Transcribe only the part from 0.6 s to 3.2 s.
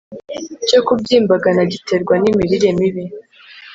cyo kubyimbagana giterwa n'imirire mibi